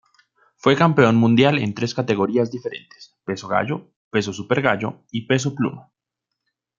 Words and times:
Fue 0.57 0.75
campeón 0.75 1.15
mundial 1.15 1.59
en 1.59 1.75
tres 1.75 1.93
categorías 1.93 2.49
diferentes, 2.49 3.15
Peso 3.23 3.47
gallo, 3.47 3.91
Peso 4.09 4.33
supergallo 4.33 5.03
y 5.11 5.27
Peso 5.27 5.53
pluma. 5.53 5.91